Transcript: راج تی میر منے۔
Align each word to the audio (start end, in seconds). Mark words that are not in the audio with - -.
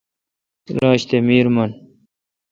راج 0.79 1.01
تی 1.09 1.17
میر 1.27 1.47
منے۔ 1.53 1.75